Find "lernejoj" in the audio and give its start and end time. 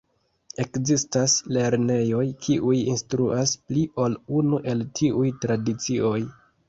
1.57-2.23